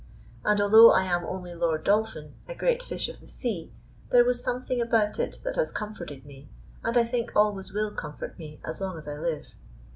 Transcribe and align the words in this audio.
And 0.43 0.59
although 0.59 0.91
I 0.91 1.03
am 1.03 1.23
only 1.25 1.53
Lord 1.53 1.83
Dolphin, 1.83 2.33
a 2.47 2.55
great 2.55 2.81
fish 2.81 3.07
of 3.07 3.19
the 3.19 3.27
sea, 3.27 3.71
there 4.09 4.25
was 4.25 4.43
something 4.43 4.81
about 4.81 5.19
it 5.19 5.37
that 5.43 5.57
has 5.57 5.71
comforted 5.71 6.25
me, 6.25 6.49
and 6.83 6.97
I 6.97 7.03
think 7.05 7.31
always 7.35 7.71
will 7.71 7.91
comfort 7.91 8.39
me 8.39 8.59
as 8.65 8.81
long 8.81 8.97
as 8.97 9.07
I 9.07 9.19
live. 9.19 9.53